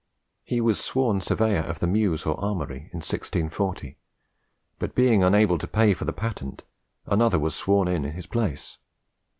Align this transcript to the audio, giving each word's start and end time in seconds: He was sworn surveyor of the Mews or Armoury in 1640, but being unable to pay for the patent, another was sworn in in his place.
He 0.43 0.61
was 0.61 0.83
sworn 0.83 1.21
surveyor 1.21 1.59
of 1.61 1.77
the 1.77 1.85
Mews 1.85 2.25
or 2.25 2.33
Armoury 2.43 2.89
in 2.91 3.01
1640, 3.05 3.99
but 4.79 4.95
being 4.95 5.21
unable 5.23 5.59
to 5.59 5.67
pay 5.67 5.93
for 5.93 6.05
the 6.05 6.11
patent, 6.11 6.63
another 7.05 7.37
was 7.37 7.53
sworn 7.53 7.87
in 7.87 8.03
in 8.05 8.13
his 8.13 8.25
place. 8.25 8.79